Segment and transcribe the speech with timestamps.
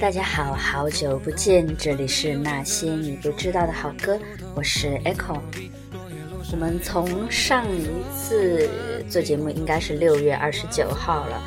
[0.00, 4.18] 大家好，好久不见，这里是那些你不知道的好歌，
[4.54, 5.40] 我是 Echo。
[6.50, 8.68] 我们从上一次
[9.08, 11.40] 做节目应该是六月二十九号了，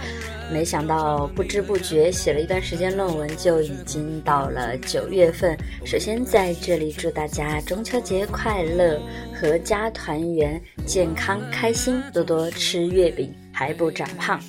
[0.52, 5.58] 没想到不知不觉写了一段时间论文，就已经到了九月份。
[5.86, 9.00] 首先在这里祝大家中秋节快乐，
[9.42, 14.42] 阖家团圆，健康开心，多多吃月饼，还不长胖。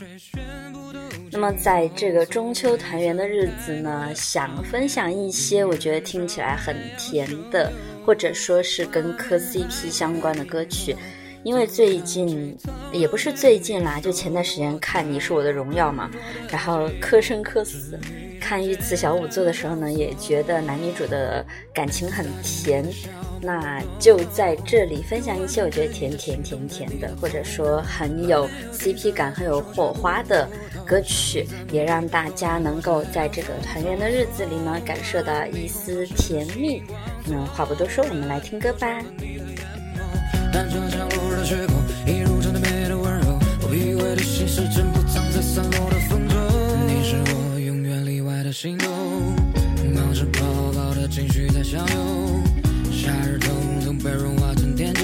[1.31, 7.73] 那么，在这个中秋团圆的日子呢，想分享一些我觉得听起来很甜的，
[8.05, 10.97] 或者说是跟磕 CP 相关的歌曲。
[11.45, 12.57] 因为最近
[12.93, 16.11] 也不是最近啦，就前段时间看《你是我的荣耀》嘛，
[16.51, 17.99] 然后 磕生磕死。
[18.49, 22.83] 看御赐小仵作的时候呢，也觉得男女主的感情很甜。
[23.43, 30.49] 那就在这里分享一些我觉得甜甜甜甜的，或者说很有 CP 感、很有火花的
[30.87, 36.83] 歌曲，也让大家能够在这个团圆的日子里呢，感受到一丝甜蜜。
[37.27, 38.89] 那话不多说，我们来听歌吧。
[45.53, 45.98] 心
[48.49, 48.89] 的心动，
[49.95, 52.43] 冒着泡泡的情绪在相拥，
[52.91, 55.03] 夏日痛总被融化成甜酒，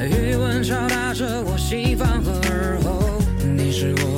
[0.00, 4.17] 余温敲打着我心房和耳后，你是我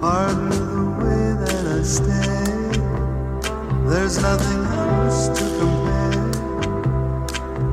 [0.00, 2.78] Pardon the way that I stay.
[3.90, 6.30] There's nothing else to compare.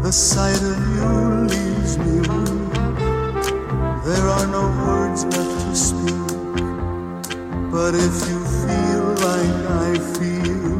[0.01, 1.09] The sight of you
[1.53, 2.73] leaves me weak.
[4.05, 6.37] There are no words left to speak.
[7.71, 10.79] But if you feel like I feel,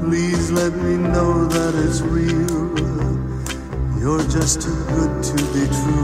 [0.00, 2.74] please let me know that it's real.
[4.00, 6.03] You're just too good to be true.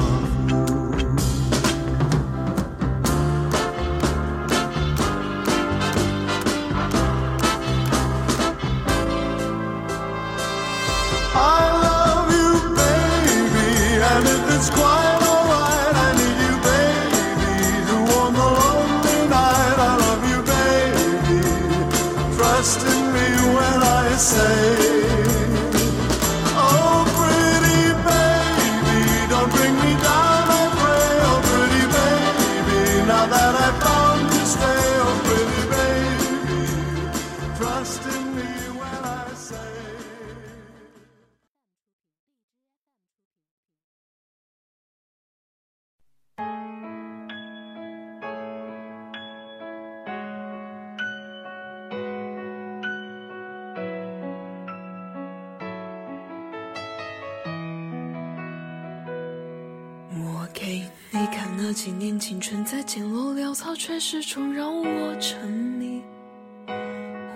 [61.83, 65.99] 几年青春在简陋潦草，却始终让我沉迷。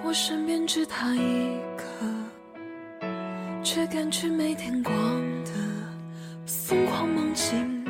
[0.03, 1.83] 我身边只他一个，
[3.63, 4.93] 却感觉没天光
[5.45, 5.51] 的
[6.45, 7.83] 疯狂梦境。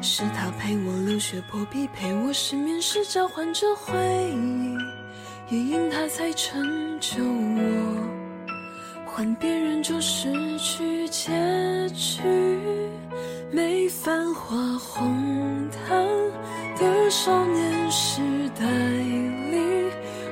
[0.00, 3.92] 是他陪我流血破壁，陪我失眠时交换着回
[4.32, 8.08] 忆，也因他才成就我。
[9.04, 11.30] 换别人就失去结
[11.90, 12.22] 局。
[13.50, 15.47] 没繁华红
[17.20, 18.20] 少年时
[18.56, 18.64] 代
[19.50, 19.58] 里，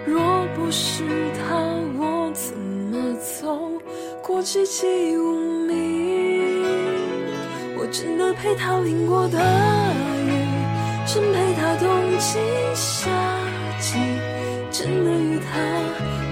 [0.06, 0.22] 若
[0.54, 1.02] 不是
[1.34, 1.56] 他，
[1.98, 3.58] 我怎么走
[4.22, 4.86] 过寂寂
[5.20, 6.62] 无名？
[7.76, 10.30] 我真的陪他淋过大雨，
[11.08, 11.88] 真陪他冬
[12.20, 12.38] 季
[12.76, 13.10] 夏
[13.80, 13.98] 季，
[14.70, 15.58] 真的与他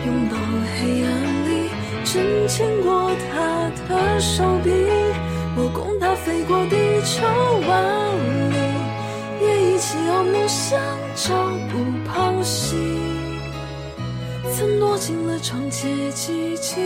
[0.06, 0.36] 拥抱
[0.78, 1.10] 黑暗
[1.50, 1.68] 里，
[2.04, 3.34] 真牵过他
[3.88, 4.70] 的手臂。
[5.56, 7.26] 我供他飞过地球
[7.66, 7.72] 万
[8.50, 8.53] 里，
[10.14, 10.78] 朝暮相
[11.16, 11.34] 照
[11.68, 12.76] 不抛弃，
[14.54, 16.80] 曾躲进了长街寂静，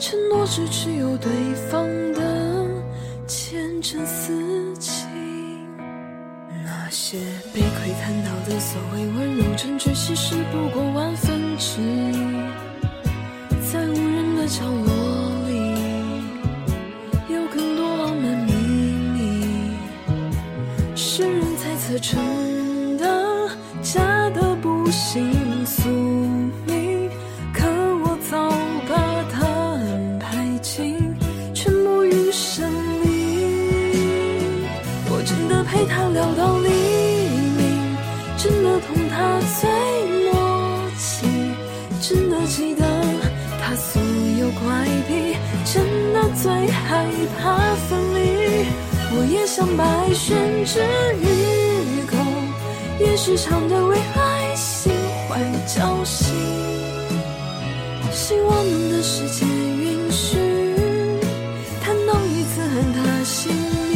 [0.00, 1.30] 承诺只持有对
[1.70, 2.66] 方的
[3.28, 5.06] 前程似锦，
[6.64, 7.16] 那些
[7.54, 12.23] 被窥探到的所谓温柔，真追其实不过万分之一。
[21.94, 23.48] 猜测成的
[23.80, 25.30] 假的不信
[25.64, 25.88] 宿
[26.66, 27.08] 命，
[27.52, 27.64] 可
[28.02, 28.50] 我早
[28.88, 28.94] 把
[29.30, 31.14] 答案排进，
[31.54, 32.68] 全部于生
[33.02, 33.06] 里。
[35.08, 36.68] 我真的陪他聊到黎
[37.56, 37.96] 明，
[38.36, 39.70] 真的同他最
[40.32, 41.28] 默契，
[42.00, 42.84] 真的记得
[43.62, 44.02] 他所
[44.40, 47.06] 有怪癖，真的最害
[47.38, 47.54] 怕
[47.86, 48.66] 分离。
[49.16, 50.80] 我也想白宣之
[51.22, 51.53] 于，
[53.16, 54.92] 时常对未来心
[55.28, 56.34] 怀侥幸。
[58.12, 60.36] 希望我们的世界允许，
[61.80, 63.52] 谈到一次和他姓
[63.90, 63.94] 名，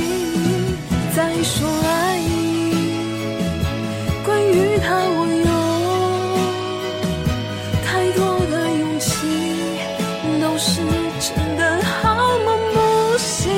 [1.15, 2.31] 再说爱你。
[4.25, 5.49] 关于他，我有
[7.85, 8.21] 太多
[8.51, 9.13] 的勇气，
[10.41, 10.81] 都是
[11.21, 12.77] 真的好梦不
[13.19, 13.51] 醒。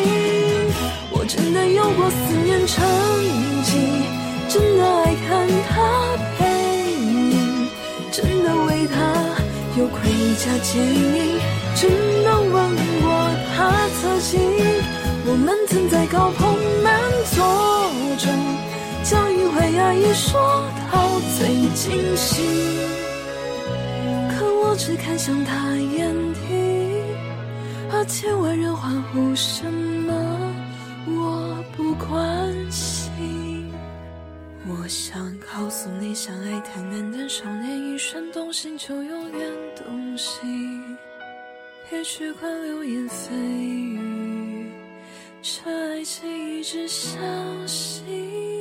[1.10, 2.82] 我真的有过思念成
[3.64, 3.70] 疾，
[4.52, 6.42] 真的爱看他背
[6.99, 7.69] 影，
[8.11, 8.99] 真的为他
[9.78, 11.38] 有盔甲坚硬，
[11.76, 11.88] 真
[12.25, 12.52] 的吻
[13.00, 14.40] 过他侧颈。
[15.25, 17.38] 我们曾在高朋满座
[18.19, 18.28] 中，
[19.04, 22.45] 将一回爱意说到最尽兴。
[24.30, 27.04] 可我只看向他眼底，
[27.92, 30.12] 而千万人欢呼什么，
[31.07, 33.09] 我不关心。
[34.68, 40.96] 我想告诉你，相爱太难，但少年一瞬动心就永远动心。
[41.88, 44.70] 别去管流言蜚语，
[45.42, 47.18] 这爱情一直相
[47.66, 48.59] 信。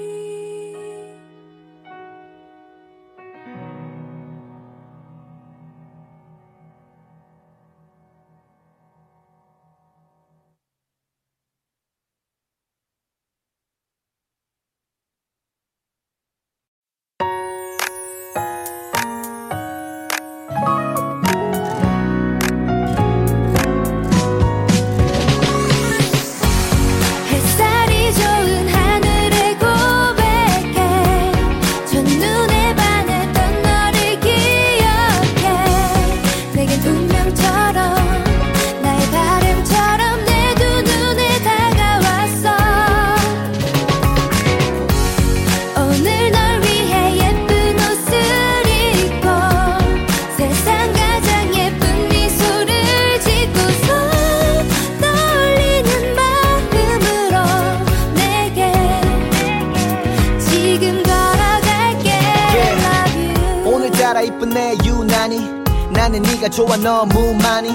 [66.60, 67.70] 좋아 너무 많이.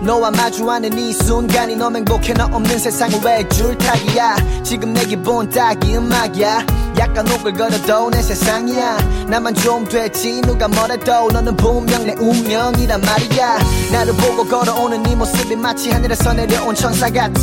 [0.00, 2.34] 너와 마주하는 이 순간이 너무 행복해.
[2.34, 4.62] 너 없는 세상은 왜 줄타기야?
[4.62, 6.64] 지금 내 기분 딱이 음악이야
[6.98, 8.98] 약간 오글거려도 내 세상이야.
[9.28, 10.40] 나만 좀 됐지.
[10.40, 11.28] 누가 뭐래도.
[11.28, 13.58] 너는 분명 내 운명이란 말이야.
[13.92, 17.40] 나를 보고 걸어오는 네 모습이 마치 하늘에서 내려온 천사 같아.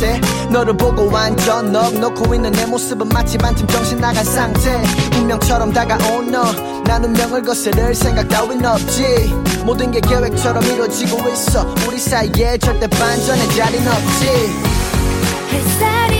[0.50, 4.82] 너를 보고 완전 넉넉고 있는 내 모습은 마치 반쯤 정신 나간 상태.
[5.18, 9.34] 운명처럼 다가온 너난 운명을 거스를 생각 따윈 없지.
[9.64, 11.66] 모든 게 계획처럼 이루어지고 있어.
[11.88, 14.26] 우리 사이에 절대 반전의 자리는 없지.
[15.50, 16.15] 햇살이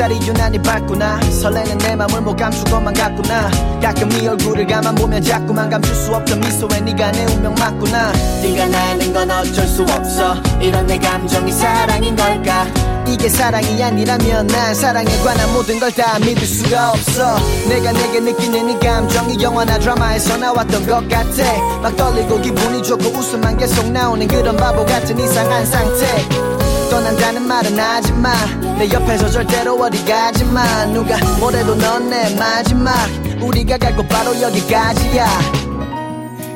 [0.00, 1.20] 햇살이 유난히 밝구나.
[1.20, 3.50] 설레는 내 맘을 못 감출 것만 같구나.
[3.82, 8.10] 가끔 네 얼굴을 가만 보면 자꾸만 감출 수 없던 미소에 네가 내 운명 맞구나.
[8.40, 10.36] 네가 나는 건 어쩔 수 없어.
[10.58, 12.66] 이런 내 감정이 사랑인 걸까?
[13.06, 17.36] 이게 사랑이 아니라면 난 사랑에 관한 모든 걸 다 믿을 수가 없어.
[17.68, 21.80] 내가 내게 느끼는 이 감정이 영화나 드라마에서 나왔던 것 같아.
[21.82, 26.49] 막 떨리고 기분이 좋고 웃음만 계속 나오는 그런 바보 같은 이상한 상태
[26.90, 28.32] 떠난다는 말은 하지마
[28.78, 32.92] 내 옆에서 절대로 어디 가지마 누가 뭐래도 넌 내 마지막
[33.40, 35.26] 우리가 갈 곳 바로 여기까지야.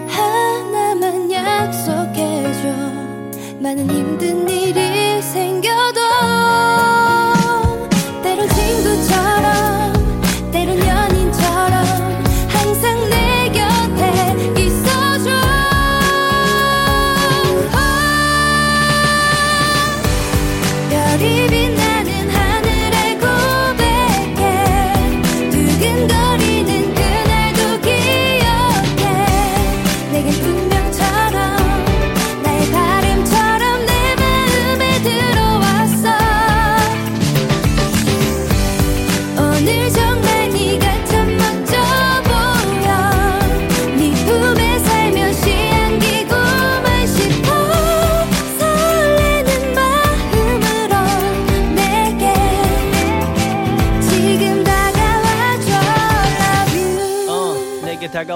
[0.08, 2.68] 하나만 약속해줘.
[3.60, 6.00] 많은 힘든 일이 생겨도
[21.24, 21.93] dibine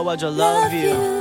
[0.09, 1.18] I love you.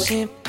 [0.00, 0.39] Gossip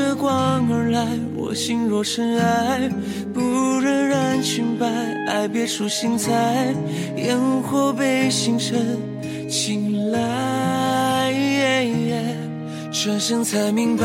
[0.00, 2.88] 月光而来我心若尘埃
[3.34, 4.86] 不忍染裙摆
[5.28, 6.74] 爱别出心裁
[7.16, 8.98] 烟火被星辰
[9.48, 10.70] 青睐。
[13.02, 14.04] 转身才明白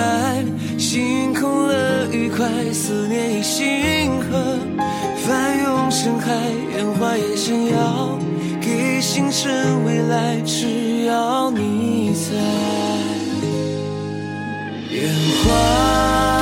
[0.78, 4.58] 心空了愉快思念已星河。
[5.28, 6.32] 翻涌成海
[6.78, 8.18] 烟花也想要
[8.62, 12.95] 给星辰未来只要你在。
[15.32, 16.35] 花。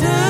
[0.00, 0.29] do.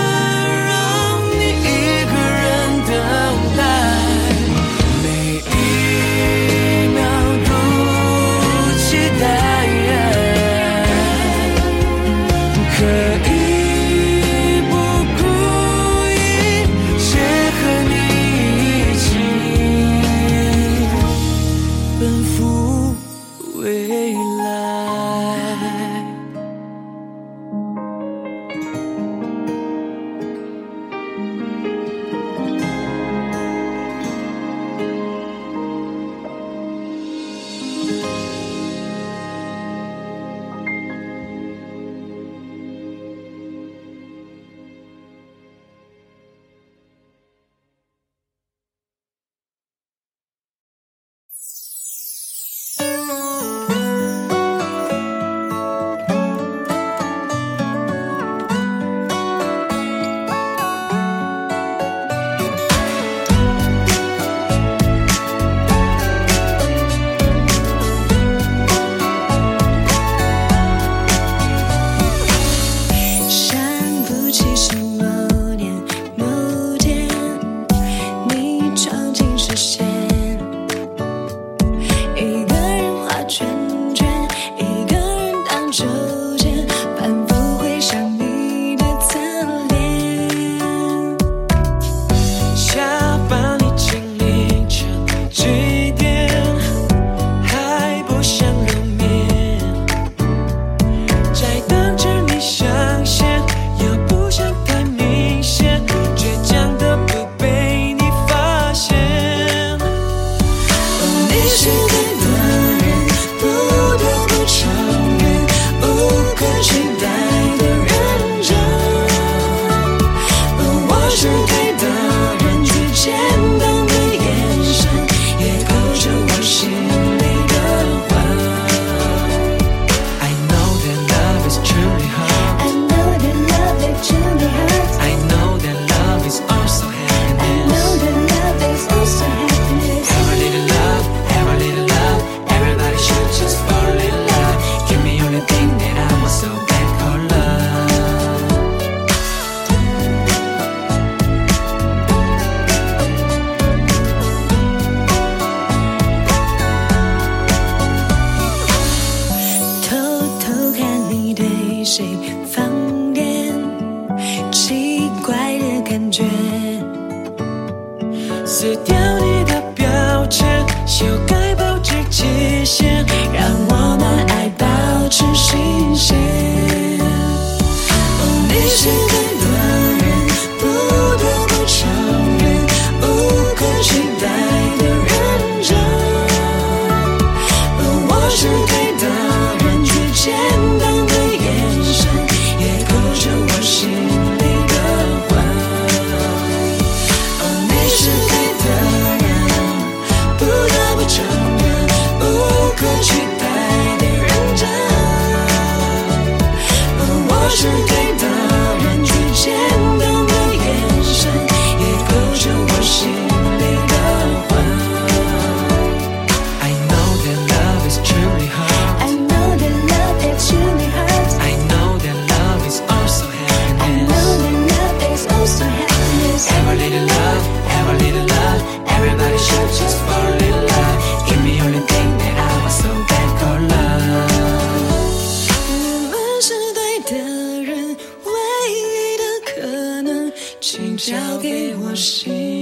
[240.61, 242.60] 请交给我心。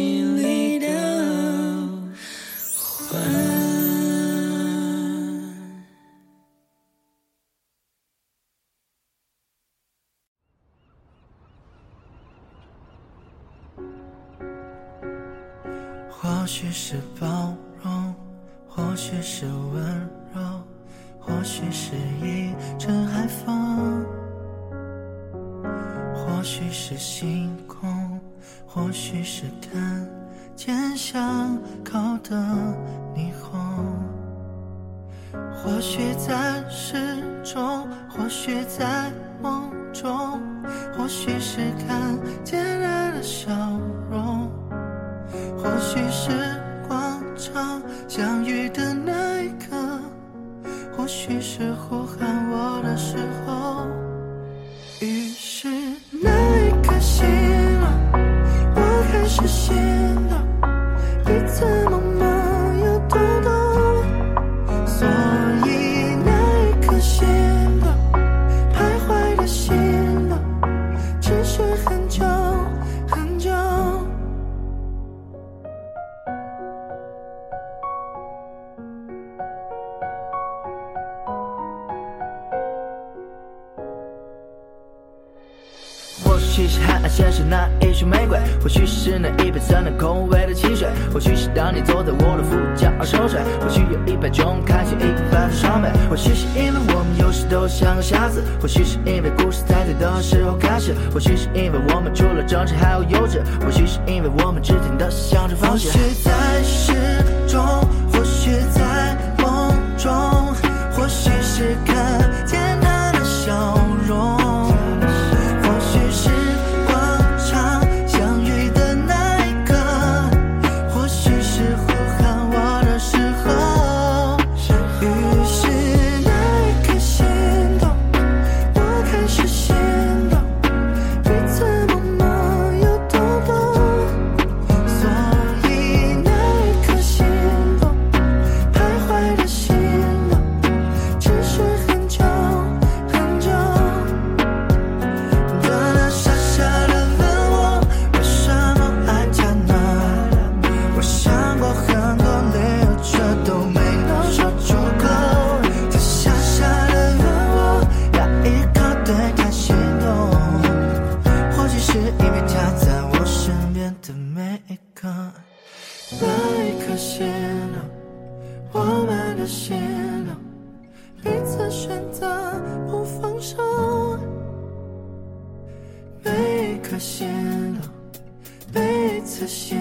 [179.29, 179.77] 次心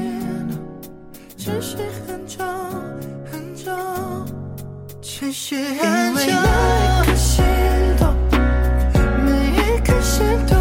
[0.50, 0.60] 动，
[1.38, 2.44] 只是很久
[3.32, 3.72] 很久，
[5.02, 5.80] 只是很久。
[5.88, 7.46] 因为一个心
[7.98, 8.14] 动，
[9.24, 10.57] 每一颗心动。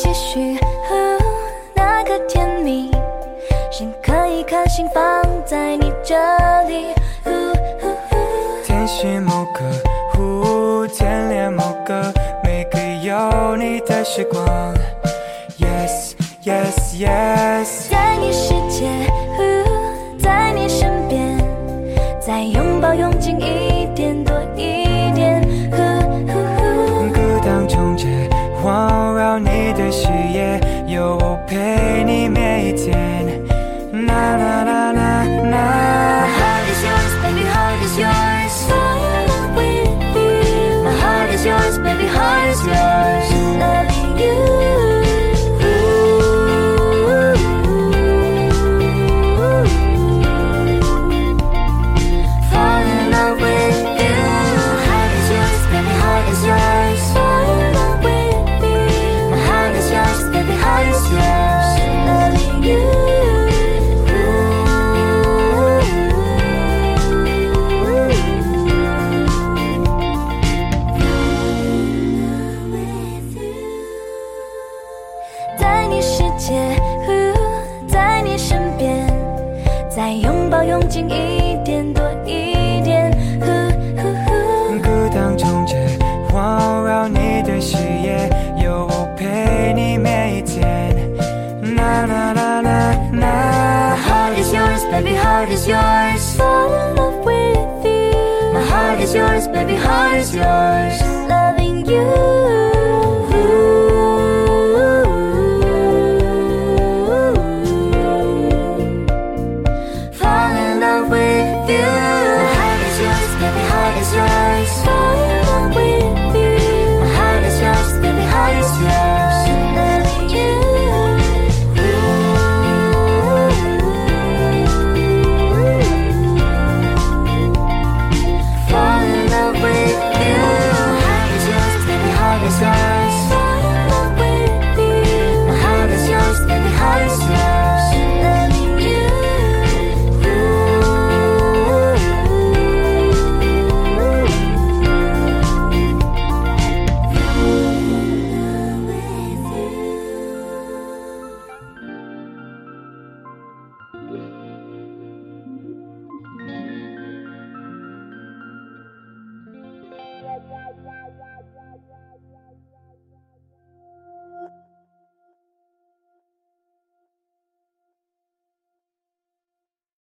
[0.00, 0.56] 继续，
[1.74, 2.88] 那个甜蜜，
[3.68, 6.14] 心可以开心放在你这
[6.68, 6.94] 里。
[8.64, 14.46] 甜心某个，呜，甜恋某个，每个有你的时光
[15.58, 16.12] ，yes
[16.44, 17.87] yes yes。
[29.88, 33.37] 也许也有，我陪你每一天。